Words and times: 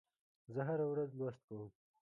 زه 0.53 0.61
هره 0.69 0.85
ورځ 0.91 1.09
لوست 1.19 1.41
کوم. 1.47 1.69